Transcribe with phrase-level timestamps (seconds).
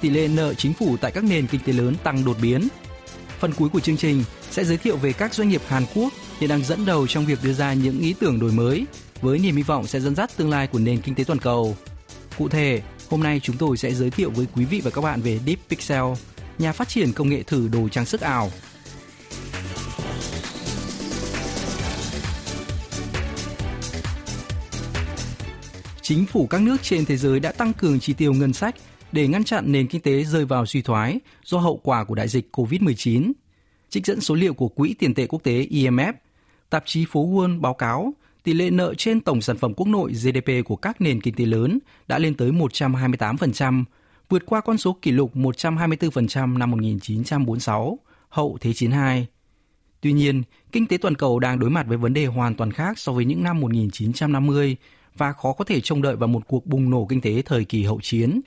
[0.00, 2.68] tỷ lệ nợ chính phủ tại các nền kinh tế lớn tăng đột biến.
[3.38, 6.50] Phần cuối của chương trình sẽ giới thiệu về các doanh nghiệp Hàn Quốc hiện
[6.50, 8.86] đang dẫn đầu trong việc đưa ra những ý tưởng đổi mới
[9.20, 11.76] với niềm hy vọng sẽ dẫn dắt tương lai của nền kinh tế toàn cầu.
[12.38, 15.20] Cụ thể, hôm nay chúng tôi sẽ giới thiệu với quý vị và các bạn
[15.22, 16.04] về Deep Pixel,
[16.58, 18.50] nhà phát triển công nghệ thử đồ trang sức ảo
[26.10, 28.74] chính phủ các nước trên thế giới đã tăng cường chi tiêu ngân sách
[29.12, 32.28] để ngăn chặn nền kinh tế rơi vào suy thoái do hậu quả của đại
[32.28, 33.32] dịch COVID-19.
[33.88, 36.12] Trích dẫn số liệu của Quỹ tiền tệ quốc tế IMF,
[36.70, 40.12] tạp chí Phố Wall báo cáo tỷ lệ nợ trên tổng sản phẩm quốc nội
[40.12, 43.84] GDP của các nền kinh tế lớn đã lên tới 128%,
[44.28, 49.26] vượt qua con số kỷ lục 124% năm 1946, hậu Thế chiến II.
[50.00, 52.98] Tuy nhiên, kinh tế toàn cầu đang đối mặt với vấn đề hoàn toàn khác
[52.98, 54.76] so với những năm 1950
[55.16, 57.84] và khó có thể trông đợi vào một cuộc bùng nổ kinh tế thời kỳ
[57.84, 58.40] hậu chiến.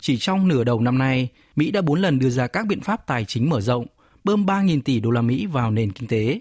[0.00, 3.06] Chỉ trong nửa đầu năm nay, Mỹ đã 4 lần đưa ra các biện pháp
[3.06, 3.86] tài chính mở rộng,
[4.24, 6.40] bơm 3.000 tỷ đô la Mỹ vào nền kinh tế.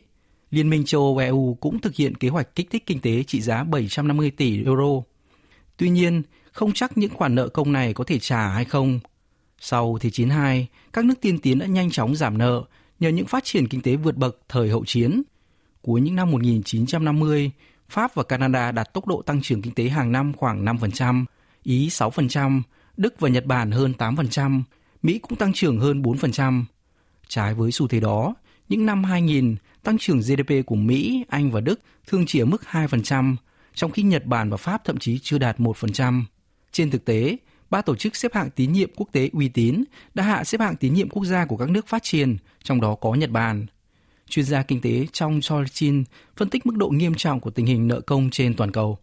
[0.52, 3.42] Liên minh châu Âu EU cũng thực hiện kế hoạch kích thích kinh tế trị
[3.42, 5.02] giá 750 tỷ euro.
[5.78, 9.00] Tuy nhiên, không chắc những khoản nợ công này có thể trả hay không.
[9.60, 12.64] Sau Thế chiến II, các nước tiên tiến đã nhanh chóng giảm nợ
[13.00, 15.22] nhờ những phát triển kinh tế vượt bậc thời hậu chiến.
[15.82, 17.52] Cuối những năm 1950,
[17.90, 21.26] Pháp và Canada đạt tốc độ tăng trưởng kinh tế hàng năm khoảng 5%,
[21.64, 22.62] Ý 6%,
[22.98, 24.62] Đức và Nhật Bản hơn 8%,
[25.02, 26.64] Mỹ cũng tăng trưởng hơn 4%.
[27.28, 28.36] Trái với xu thế đó,
[28.70, 32.62] những năm 2000, tăng trưởng GDP của Mỹ, Anh và Đức thường chỉ ở mức
[32.72, 33.36] 2%,
[33.74, 36.24] trong khi Nhật Bản và Pháp thậm chí chưa đạt 1%.
[36.72, 37.38] Trên thực tế,
[37.70, 40.76] ba tổ chức xếp hạng tín nhiệm quốc tế uy tín đã hạ xếp hạng
[40.76, 43.66] tín nhiệm quốc gia của các nước phát triển, trong đó có Nhật Bản.
[44.30, 46.04] Chuyên gia kinh tế trong Cholchin
[46.38, 48.98] phân tích mức độ nghiêm trọng của tình hình nợ công trên toàn cầu.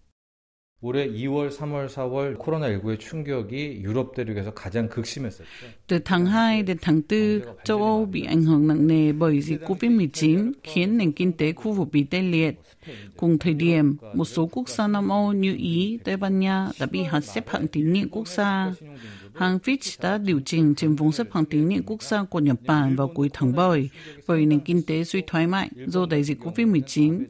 [0.82, 5.44] 올해 2월, 3월, 4월 코로나19의 충격이 유럽 대륙에서 가장 극심했었죠.
[5.88, 9.62] Từ tháng 2 đến tháng 4, châu Âu bị ảnh hưởng nặng nề bởi dịch
[9.62, 12.60] COVID-19 khiến nền kinh tế khu vực bị tê liệt.
[13.18, 16.86] Cùng thời điểm, một số quốc gia Nam Âu như Ý, Tây Ban Nha đã
[16.86, 18.74] bị hạt xếp hạng tín nhiệm quốc gia.
[19.34, 22.58] Hãng Fitch đã điều chỉnh trên vùng xếp hạng tín nhiệm quốc gia của Nhật
[22.66, 23.90] Bản vào cuối tháng 7
[24.28, 27.24] bởi nền kinh tế suy thoái mạnh do đại dịch COVID-19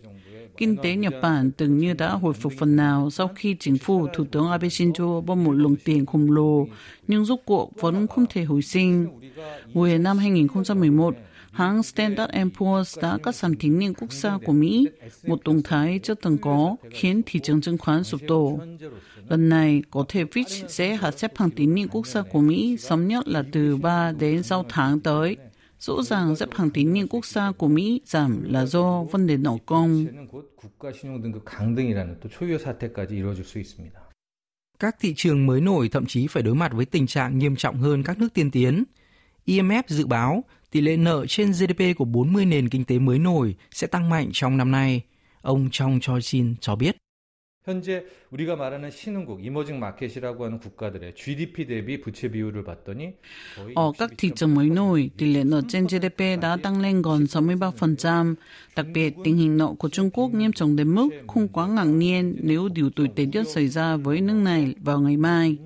[0.62, 4.06] kinh tế Nhật Bản từng như đã hồi phục phần nào sau khi chính phủ
[4.14, 6.66] Thủ tướng Abe Shinzo bơm một lượng tiền khổng lồ,
[7.08, 9.06] nhưng rốt cuộc vẫn không thể hồi sinh.
[9.74, 11.14] Hồi năm 2011,
[11.50, 14.86] hãng Standard Poor's đã cắt giảm tín nhiệm quốc gia của Mỹ,
[15.26, 18.58] một động thái chưa từng có, khiến thị trường chứng khoán sụp đổ.
[19.28, 22.76] Lần này, có thể Fitch sẽ hạ xếp hạng tín nhiệm quốc gia của Mỹ
[22.76, 25.36] sớm nhất là từ 3 đến 6 tháng tới.
[25.82, 29.36] Rõ ràng xếp hạng tín nhiệm quốc gia của Mỹ giảm là do vấn đề
[29.36, 30.06] nợ công.
[34.78, 37.76] Các thị trường mới nổi, thậm chí phải đối mặt với tình trạng nghiêm trọng
[37.76, 38.84] hơn các nước tiên tiến.
[39.46, 43.56] IMF dự báo tỷ lệ nợ trên GDP của 40 nền kinh tế mới nổi
[43.70, 45.02] sẽ tăng mạnh trong năm nay.
[45.40, 46.96] Ông Chong Choi-shin cho biết.
[47.67, 53.13] 현재 우리가 말하는 신흥국, 이머징 마켓이라고 하는 국가들의 GDP 대비 부채 비율을 봤더니
[53.75, 57.23] Ở các thị trường mới nổi, tỷ lệ nợ trên GDP đã tăng lên gần
[57.23, 58.35] 63%.
[58.75, 61.83] Đặc biệt, tình hình nợ của Trung Quốc nghiêm trọng đến mức không quá ngạc
[61.83, 65.57] nhiên nếu điều tồi tệ nhất xảy ra với nước này vào ngày mai.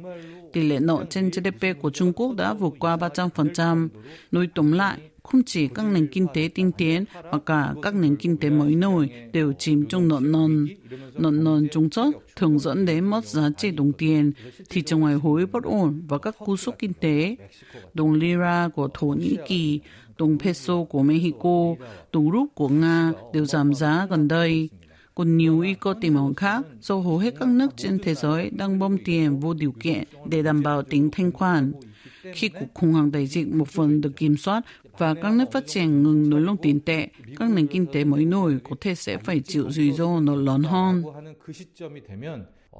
[0.53, 3.87] Tỷ lệ nợ trên GDP của Trung Quốc đã vượt qua 300%.
[4.31, 8.16] Nói tóm lại, không chỉ các nền kinh tế tiên tiến mà cả các nền
[8.16, 10.68] kinh tế mới nổi đều chìm trong nợ nần.
[11.14, 14.32] Nợ nần trung chất thường dẫn đến mất giá trị đồng tiền,
[14.70, 17.36] thị trường ngoại hối bất ổn và các cú sốc kinh tế.
[17.94, 19.80] Đồng lira của Thổ Nhĩ Kỳ,
[20.18, 21.74] đồng peso của Mexico,
[22.12, 24.68] đồng rúp của Nga đều giảm giá gần đây.
[25.14, 28.50] Còn nhiều nguy cơ tiềm ẩn khác do hầu hết các nước trên thế giới
[28.50, 31.72] đang bơm tiền vô điều kiện để đảm bảo tính thanh khoản.
[32.32, 34.62] Khi cuộc khủng hoảng đại dịch một phần được kiểm soát
[34.97, 38.25] và các nước phát triển ngừng nới lỏng tiền tệ, các nền kinh tế mới
[38.25, 41.03] nổi có thể sẽ phải chịu rủi ro nó lớn hơn.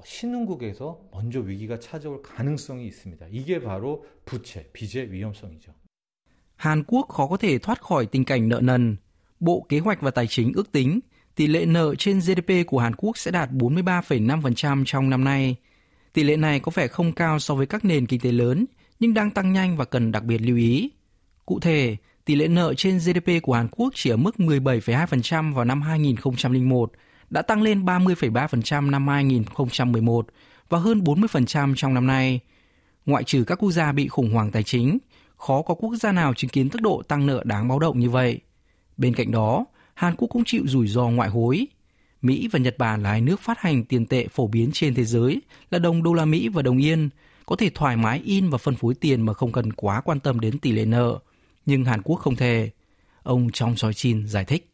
[0.06, 3.28] 신흥국에서 먼저 위기가 찾아올 가능성이 있습니다.
[3.30, 5.74] 이게 바로 부채, 빚의 위험성이죠.
[6.56, 8.96] Hàn Quốc khó có thể thoát khỏi tình cảnh nợ nần.
[9.40, 11.00] Bộ Kế hoạch và Tài chính ước tính
[11.36, 15.56] tỷ lệ nợ trên GDP của Hàn Quốc sẽ đạt 43,5% trong năm nay.
[16.14, 18.66] Tỷ lệ này có vẻ không cao so với các nền kinh tế lớn,
[19.00, 20.90] nhưng đang tăng nhanh và cần đặc biệt lưu ý.
[21.47, 25.65] Cụ thể, tỷ lệ nợ trên GDP của Hàn Quốc chỉ ở mức 17,2% vào
[25.65, 26.93] năm 2001,
[27.31, 30.27] đã tăng lên 30,3% năm 2011
[30.69, 32.41] và hơn 40% trong năm nay.
[33.07, 34.99] Ngoại trừ các quốc gia bị khủng hoảng tài chính,
[35.37, 38.11] khó có quốc gia nào chứng kiến tốc độ tăng nợ đáng báo động như
[38.11, 38.41] vậy.
[38.97, 39.65] Bên cạnh đó,
[39.95, 41.67] Hàn Quốc cũng chịu rủi ro ngoại hối.
[42.23, 45.05] Mỹ và Nhật Bản là hai nước phát hành tiền tệ phổ biến trên thế
[45.05, 47.09] giới là đồng đô la Mỹ và đồng yên,
[47.47, 50.41] có thể thoải mái in và phân phối tiền mà không cần quá quan tâm
[50.41, 51.19] đến tỷ lệ nợ
[51.66, 52.70] Nhưng Hàn Quốc không thể.
[53.24, 54.72] Ông Trong Choi Chin giải thích.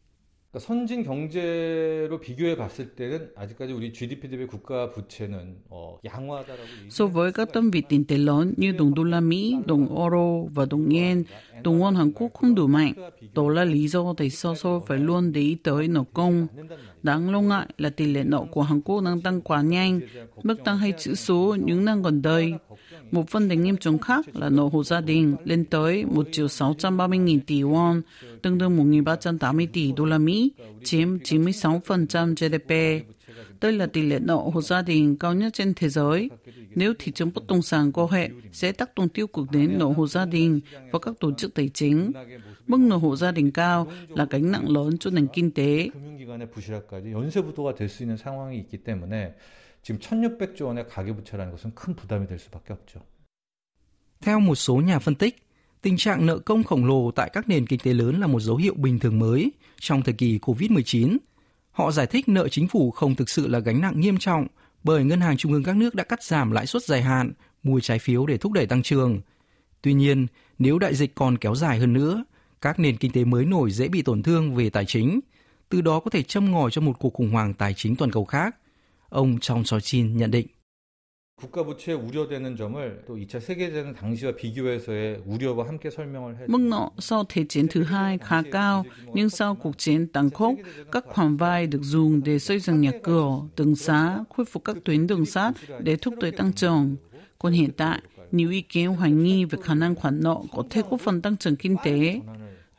[0.50, 7.08] 그러니까 선진 경제로 비교해 봤을 때는 아직까지 우리 GDP 대비 국가 부채는 어, 양호하다라고 So
[7.08, 10.66] với các tấm vị tiền tệ lớn như đồng đô la Mỹ, đồng euro và
[10.66, 11.24] đồng yen,
[11.64, 12.94] đồng won Hàn Quốc không đủ mạnh.
[13.34, 16.48] Đó là lý do tại sao Seoul phải luôn để ý tới nợ công.
[17.04, 20.00] Đáng lo ngại là tỷ lệ nợ của Hàn Quốc đang tăng quá nhanh,
[20.44, 22.54] mức tăng hay chữ số những năm gần đây.
[23.13, 26.49] Một phần định nghiêm trọng khác là nợ hộ gia đình lên tới 1 triệu
[26.49, 28.03] 630 nghìn tỷ won,
[28.43, 30.53] tương đương 1.380 tỷ đô la Mỹ,
[30.85, 33.05] chiếm 96% GDP.
[33.61, 36.31] Đây là tỷ lệ nợ hộ gia đình cao nhất trên thế giới.
[36.75, 39.85] Nếu thị trường bất động sản có hệ sẽ tác động tiêu cực đến nợ
[39.85, 40.61] hộ gia đình
[40.91, 42.13] và các tổ chức tài chính.
[42.67, 45.89] Mức nợ hộ gia đình cao là gánh nặng lớn cho nền kinh tế.
[49.84, 51.96] 금융기관의 부실화까지 연쇄부도가 될 수 있는 상황이 있기 때문에 지금 1,600조 원의 가계부채라는 것은 큰
[51.96, 53.02] 부담이 될 수밖에 없죠.
[54.22, 55.36] Theo một số nhà phân tích,
[55.82, 58.56] tình trạng nợ công khổng lồ tại các nền kinh tế lớn là một dấu
[58.56, 61.18] hiệu bình thường mới trong thời kỳ COVID-19.
[61.72, 64.48] Họ giải thích nợ chính phủ không thực sự là gánh nặng nghiêm trọng
[64.84, 67.32] bởi ngân hàng trung ương các nước đã cắt giảm lãi suất dài hạn,
[67.64, 69.22] mua trái phiếu để thúc đẩy tăng trưởng.
[69.82, 70.28] Tuy nhiên,
[70.60, 72.24] nếu đại dịch còn kéo dài hơn nữa,
[72.62, 75.20] các nền kinh tế mới nổi dễ bị tổn thương về tài chính,
[75.70, 78.26] từ đó có thể châm ngòi cho một cuộc khủng hoảng tài chính toàn cầu
[78.26, 78.56] khác.
[79.13, 80.47] ông Chong Seo-jin nhận định.
[86.47, 90.55] Mức nợ sau Thế chiến thứ hai khá cao, nhưng sau cuộc chiến tàn khốc,
[90.93, 94.77] các khoản vay được dùng để xây dựng nhà cửa, đường xá, khôi phục các
[94.85, 96.97] tuyến đường sắt để thúc đẩy tăng trưởng.
[97.39, 98.01] Còn hiện tại,
[98.33, 101.37] nhiều ý kiến hoài nghi về khả năng khoản nợ có thể góp phần tăng
[101.37, 102.21] trưởng kinh tế.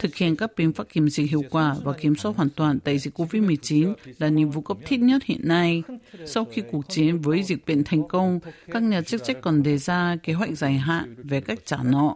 [0.03, 3.00] Thực hiện các biện pháp kiểm dịch hiệu quả và kiểm soát hoàn toàn đại
[3.00, 5.83] dịch COVID-19 là nhiệm vụ cấp thiết nhất hiện nay.
[6.25, 8.39] Sau khi cuộc chiến với dịch bệnh thành công,
[8.71, 12.13] các nhà chức trách còn đề ra kế hoạch dài hạn về cách trả nợ.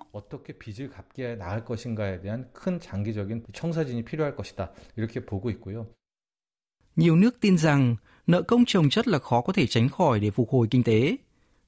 [6.96, 7.96] Nhiều nước tin rằng
[8.28, 11.16] nợ công trồng chất là khó có thể tránh khỏi để phục hồi kinh tế.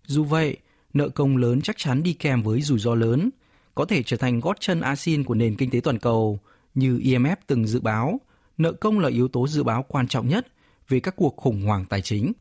[0.06, 0.58] Dù vậy,
[0.94, 3.30] nợ công lớn chắc chắn đi kèm với rủi ro lớn–
[3.80, 6.40] có thể trở thành gót chân asin của nền kinh tế toàn cầu,
[6.74, 8.20] như IMF từng dự báo,
[8.58, 10.48] nợ công là yếu tố dự báo quan trọng nhất
[10.90, 12.34] về các cuộc khủng hoảng tài chính.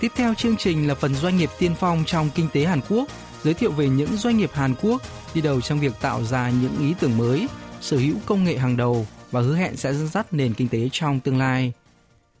[0.00, 3.08] Tiếp theo chương trình là phần doanh nghiệp tiên phong trong kinh tế Hàn Quốc,
[3.42, 5.02] giới thiệu về những doanh nghiệp Hàn Quốc
[5.34, 7.46] đi đầu trong việc tạo ra những ý tưởng mới,
[7.80, 10.88] sở hữu công nghệ hàng đầu và hứa hẹn sẽ dẫn dắt nền kinh tế
[10.92, 11.72] trong tương lai.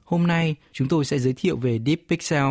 [0.06, 2.46] Hôm nay, chúng tôi sẽ giới thiệu về Deep Pixel,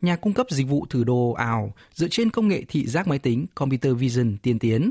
[0.00, 3.18] nhà cung cấp dịch vụ thử đồ ảo dựa trên công nghệ thị giác máy
[3.18, 4.90] tính Computer Vision tiên tiến.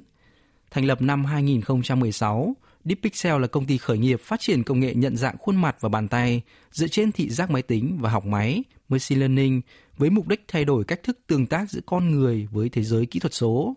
[0.72, 4.94] Thành lập năm 2016, Deep Pixel là công ty khởi nghiệp phát triển công nghệ
[4.96, 6.42] nhận dạng khuôn mặt và bàn tay
[6.72, 9.62] dựa trên thị giác máy tính và học máy, machine learning
[9.98, 13.06] với mục đích thay đổi cách thức tương tác giữa con người với thế giới
[13.06, 13.76] kỹ thuật số.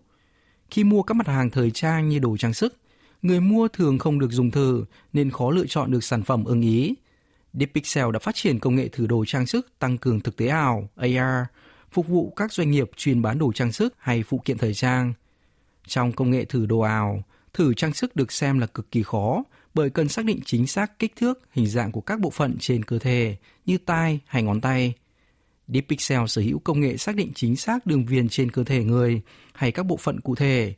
[0.71, 2.77] Khi mua các mặt hàng thời trang như đồ trang sức,
[3.21, 6.61] người mua thường không được dùng thử nên khó lựa chọn được sản phẩm ưng
[6.61, 6.95] ý.
[7.53, 10.47] Deep Pixel đã phát triển công nghệ thử đồ trang sức tăng cường thực tế
[10.47, 11.45] ảo AR,
[11.91, 15.13] phục vụ các doanh nghiệp chuyên bán đồ trang sức hay phụ kiện thời trang.
[15.87, 19.43] Trong công nghệ thử đồ ảo, thử trang sức được xem là cực kỳ khó
[19.73, 22.85] bởi cần xác định chính xác kích thước, hình dạng của các bộ phận trên
[22.85, 24.93] cơ thể như tai hay ngón tay.
[25.67, 28.83] Deep Pixel sở hữu công nghệ xác định chính xác đường viền trên cơ thể
[28.83, 29.21] người
[29.53, 30.73] hay các bộ phận cụ thể.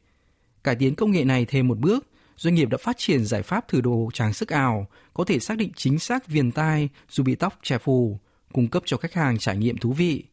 [0.64, 2.08] Cải tiến công nghệ này thêm một bước,
[2.41, 5.59] doanh nghiệp đã phát triển giải pháp thử đồ trang sức ảo có thể xác
[5.59, 8.19] định chính xác viền tai dù bị tóc che phủ,
[8.53, 10.25] cung cấp cho khách hàng trải nghiệm thú vị.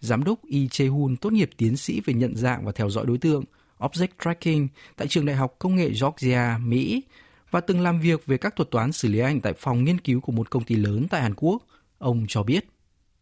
[0.00, 3.18] Giám đốc Yi Chae-hun tốt nghiệp tiến sĩ về nhận dạng và theo dõi đối
[3.18, 3.44] tượng
[3.78, 4.66] Object Tracking
[4.96, 7.02] tại trường đại học công nghệ Georgia, Mỹ
[7.50, 10.20] và từng làm việc về các thuật toán xử lý ảnh tại phòng nghiên cứu
[10.20, 11.62] của một công ty lớn tại Hàn Quốc.
[11.98, 12.64] Ông cho biết.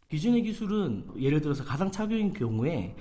[0.09, 2.95] 기존의 기술은 예를 들어서 가상 착용인 경우에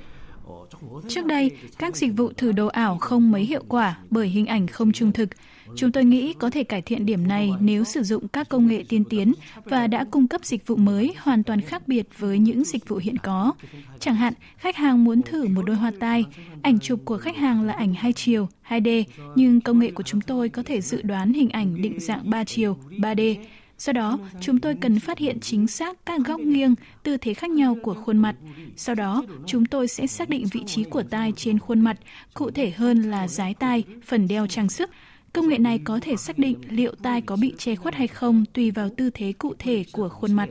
[1.09, 4.67] Trước đây, các dịch vụ thử đồ ảo không mấy hiệu quả bởi hình ảnh
[4.67, 5.29] không trung thực.
[5.77, 8.85] Chúng tôi nghĩ có thể cải thiện điểm này nếu sử dụng các công nghệ
[8.89, 9.33] tiên tiến
[9.65, 12.97] và đã cung cấp dịch vụ mới hoàn toàn khác biệt với những dịch vụ
[12.97, 13.53] hiện có.
[13.99, 16.25] Chẳng hạn, khách hàng muốn thử một đôi hoa tai,
[16.63, 19.05] ảnh chụp của khách hàng là ảnh hai chiều, 2D,
[19.35, 22.45] nhưng công nghệ của chúng tôi có thể dự đoán hình ảnh định dạng 3
[22.45, 23.37] chiều, 3D.
[23.81, 27.51] Do đó, chúng tôi cần phát hiện chính xác các góc nghiêng, tư thế khác
[27.51, 28.37] nhau của khuôn mặt.
[28.77, 31.97] Sau đó, chúng tôi sẽ xác định vị trí của tai trên khuôn mặt,
[32.35, 34.91] cụ thể hơn là dái tai, phần đeo trang sức.
[35.33, 38.45] Công nghệ này có thể xác định liệu tai có bị che khuất hay không
[38.53, 40.49] tùy vào tư thế cụ thể của khuôn mặt.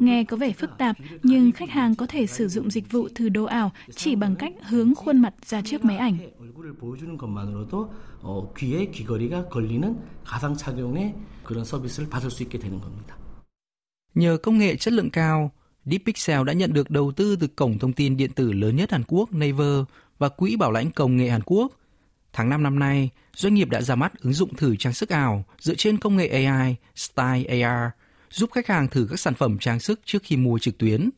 [0.00, 3.28] Nghe có vẻ phức tạp, nhưng khách hàng có thể sử dụng dịch vụ thử
[3.28, 6.16] đồ ảo chỉ bằng cách hướng khuôn mặt ra trước máy ảnh.
[14.14, 15.52] Nhờ công nghệ chất lượng cao,
[15.84, 19.02] DeepPixel đã nhận được đầu tư từ cổng thông tin điện tử lớn nhất Hàn
[19.08, 19.82] Quốc Naver
[20.18, 21.72] và Quỹ Bảo lãnh Công nghệ Hàn Quốc.
[22.32, 25.44] Tháng 5 năm nay, doanh nghiệp đã ra mắt ứng dụng thử trang sức ảo
[25.58, 27.90] dựa trên công nghệ AI Style AR–
[28.30, 31.10] giúp khách hàng thử các sản phẩm trang sức trước khi mua trực tuyến.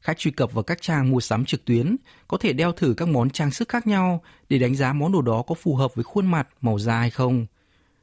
[0.00, 1.96] Khách truy cập vào các trang mua sắm trực tuyến
[2.28, 5.22] có thể đeo thử các món trang sức khác nhau để đánh giá món đồ
[5.22, 7.46] đó có phù hợp với khuôn mặt, màu da hay không.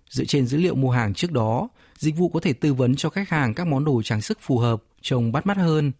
[0.10, 3.10] Dựa trên dữ liệu mua hàng trước đó, dịch vụ có thể tư vấn cho
[3.10, 5.92] khách hàng các món đồ trang sức phù hợp, trông bắt mắt hơn.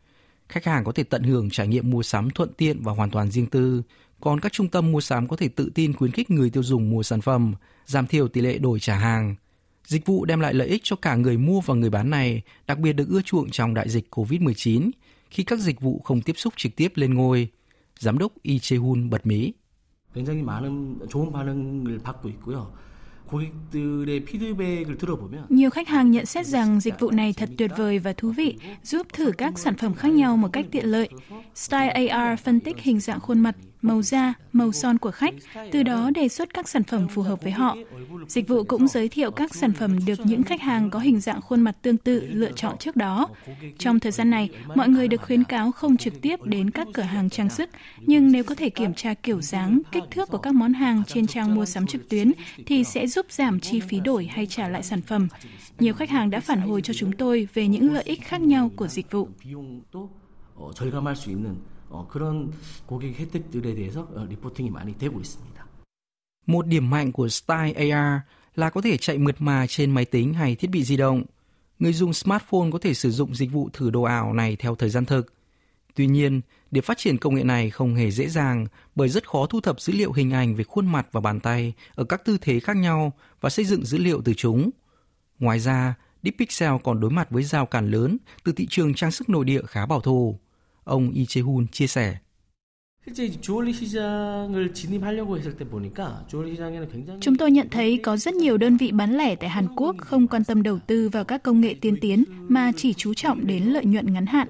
[0.50, 3.32] Khách hàng có thể tận hưởng trải nghiệm mua sắm thuận tiện và hoàn toàn
[3.32, 3.82] riêng tư,
[4.22, 6.90] còn các trung tâm mua sắm có thể tự tin khuyến khích người tiêu dùng
[6.90, 7.54] mua sản phẩm,
[7.86, 9.36] giảm thiểu tỷ lệ đổi trả hàng.
[9.92, 12.80] Dịch vụ đem lại lợi ích cho cả người mua và người bán này, đặc
[12.80, 14.92] biệt được ưa chuộng trong đại dịch COVID-19,
[15.30, 17.48] khi các dịch vụ không tiếp xúc trực tiếp lên ngôi.
[18.00, 19.54] Giám đốc Lee Jae-hun bật mí.
[25.50, 28.56] Nhiều khách hàng nhận xét rằng dịch vụ này thật tuyệt vời và thú vị,
[28.84, 31.10] giúp thử các sản phẩm khác nhau một cách tiện lợi.
[31.56, 35.35] Style AR phân tích hình dạng khuôn mặt màu da, màu son của khách,
[35.73, 37.77] từ đó đề xuất các sản phẩm phù hợp với họ.
[38.29, 41.41] Dịch vụ cũng giới thiệu các sản phẩm được những khách hàng có hình dạng
[41.41, 43.29] khuôn mặt tương tự lựa chọn trước đó.
[43.79, 47.03] Trong thời gian này, mọi người được khuyến cáo không trực tiếp đến các cửa
[47.03, 50.55] hàng trang sức, nhưng nếu có thể kiểm tra kiểu dáng, kích thước của các
[50.55, 52.33] món hàng trên trang mua sắm trực tuyến
[52.67, 55.29] thì sẽ giúp giảm chi phí đổi hay trả lại sản phẩm.
[55.79, 58.71] Nhiều khách hàng đã phản hồi cho chúng tôi về những lợi ích khác nhau
[58.77, 59.29] của dịch vụ.
[60.75, 61.55] 절감할 수 있는
[62.09, 62.53] 그런
[62.87, 65.67] 고객 혜택들에 대해서 리포팅이 많이 되고 있습니다.
[66.47, 68.21] Một điểm mạnh của Style AR
[68.55, 71.25] là có thể chạy mượt mà trên máy tính hay thiết bị di động.
[71.79, 74.91] Người dùng smartphone có thể sử dụng dịch vụ thử đồ ảo này theo thời
[74.91, 75.33] gian thực.
[75.95, 76.41] Tuy nhiên,
[76.71, 79.81] để phát triển công nghệ này không hề dễ dàng bởi rất khó thu thập
[79.81, 82.77] dữ liệu hình ảnh về khuôn mặt và bàn tay ở các tư thế khác
[82.77, 84.71] nhau và xây dựng dữ liệu từ chúng.
[85.39, 89.11] Ngoài ra, Deep Pixel còn đối mặt với rào cản lớn từ thị trường trang
[89.11, 90.39] sức nội địa khá bảo thủ.
[90.92, 92.18] Ông Lee Chae-hun chia sẻ.
[97.22, 100.28] Chúng tôi nhận thấy có rất nhiều đơn vị bán lẻ tại Hàn Quốc không
[100.28, 103.64] quan tâm đầu tư vào các công nghệ tiên tiến mà chỉ chú trọng đến
[103.64, 104.48] lợi nhuận ngắn hạn.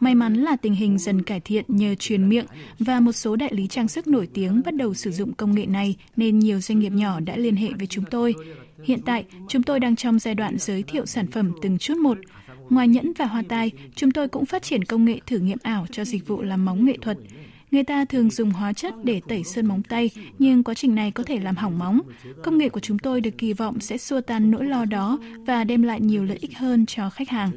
[0.00, 2.46] May mắn là tình hình dần cải thiện nhờ truyền miệng
[2.78, 5.66] và một số đại lý trang sức nổi tiếng bắt đầu sử dụng công nghệ
[5.66, 8.34] này nên nhiều doanh nghiệp nhỏ đã liên hệ với chúng tôi.
[8.84, 12.18] Hiện tại, chúng tôi đang trong giai đoạn giới thiệu sản phẩm từng chút một.
[12.70, 15.86] Ngoài nhẫn và hoa tai, chúng tôi cũng phát triển công nghệ thử nghiệm ảo
[15.90, 17.18] cho dịch vụ làm móng nghệ thuật.
[17.70, 21.10] Người ta thường dùng hóa chất để tẩy sơn móng tay, nhưng quá trình này
[21.10, 22.00] có thể làm hỏng móng.
[22.42, 25.64] Công nghệ của chúng tôi được kỳ vọng sẽ xua tan nỗi lo đó và
[25.64, 27.50] đem lại nhiều lợi ích hơn cho khách hàng.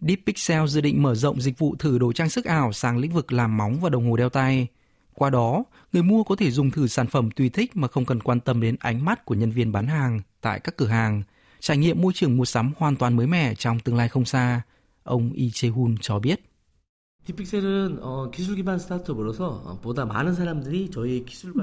[0.00, 3.12] Deep Pixel dự định mở rộng dịch vụ thử đồ trang sức ảo sang lĩnh
[3.12, 4.68] vực làm móng và đồng hồ đeo tay.
[5.18, 8.20] Qua đó, người mua có thể dùng thử sản phẩm tùy thích mà không cần
[8.20, 11.22] quan tâm đến ánh mắt của nhân viên bán hàng tại các cửa hàng–
[11.60, 14.62] trải nghiệm môi trường mua sắm hoàn toàn mới mẻ trong tương lai không xa,
[15.02, 16.40] ông Lee Jae-hun cho biết.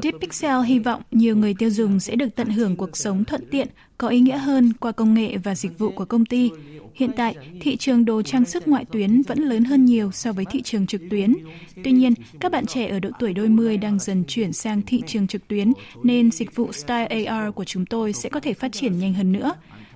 [0.02, 3.42] Deep Pixel hy vọng nhiều người tiêu dùng sẽ được tận hưởng cuộc sống thuận
[3.52, 3.68] tiện,
[3.98, 6.52] có ý nghĩa hơn qua công nghệ và dịch vụ của công ty.
[6.94, 10.46] Hiện tại, thị trường đồ trang sức ngoại tuyến vẫn lớn hơn nhiều so với
[10.52, 11.36] thị trường trực tuyến.
[11.84, 15.02] Tuy nhiên, các bạn trẻ ở độ tuổi đôi mươi đang dần chuyển sang thị
[15.08, 18.72] trường trực tuyến, nên dịch vụ Style AR của chúng tôi sẽ có thể phát
[18.72, 19.54] triển nhanh hơn nữa.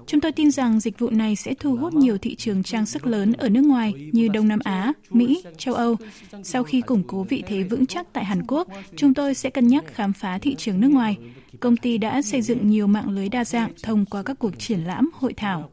[0.09, 3.07] Chúng tôi tin rằng dịch vụ này sẽ thu hút nhiều thị trường trang sức
[3.07, 5.97] lớn ở nước ngoài như Đông Nam Á, Mỹ, châu Âu.
[6.43, 9.69] Sau khi củng cố vị thế vững chắc tại Hàn Quốc, chúng tôi sẽ cân
[9.69, 11.16] nhắc khám phá thị trường nước ngoài.
[11.61, 14.81] Công ty đã xây dựng nhiều mạng lưới đa dạng thông qua các cuộc triển
[14.81, 15.71] lãm, hội thảo.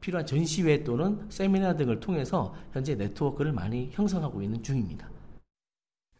[0.00, 5.06] 필요한 전시회 또는 세미나 등을 통해서 현재 네트워크를 많이 형성하고 있는 중입니다.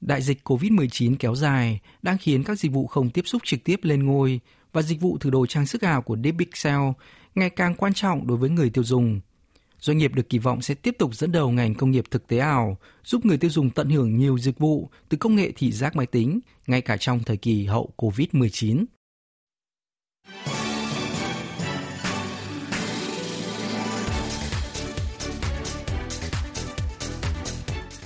[0.05, 3.79] Đại dịch COVID-19 kéo dài đang khiến các dịch vụ không tiếp xúc trực tiếp
[3.83, 4.39] lên ngôi
[4.74, 6.81] và dịch vụ thử đồ trang sức ảo của Deep Pixel
[7.35, 9.19] ngày càng quan trọng đối với người tiêu dùng.
[9.79, 12.38] Doanh nghiệp được kỳ vọng sẽ tiếp tục dẫn đầu ngành công nghiệp thực tế
[12.38, 15.95] ảo, giúp người tiêu dùng tận hưởng nhiều dịch vụ từ công nghệ thị giác
[15.95, 18.85] máy tính, ngay cả trong thời kỳ hậu COVID-19.